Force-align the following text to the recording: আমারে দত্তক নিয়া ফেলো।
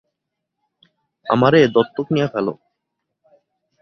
আমারে 1.25 1.59
দত্তক 1.67 2.07
নিয়া 2.15 2.27
ফেলো। 2.27 2.53